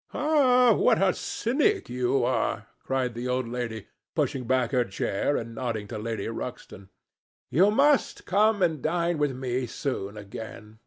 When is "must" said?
7.69-8.25